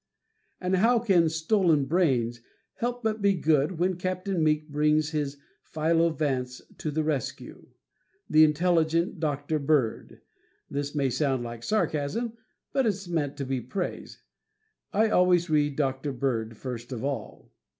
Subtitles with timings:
[0.59, 2.41] And how can "Stolen Brains"
[2.73, 7.67] help but be good when Captain Meek brings his Philo Vance to the rescue
[8.27, 9.59] that intelligent Dr.
[9.59, 10.21] Bird.
[10.71, 12.33] (This may sound like sarcasm,
[12.73, 14.23] but it's meant to be praise.)
[14.91, 16.13] I always read Dr.
[16.13, 17.51] Bird first of all.